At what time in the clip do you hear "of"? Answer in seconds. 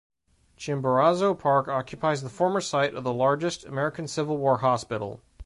2.95-3.03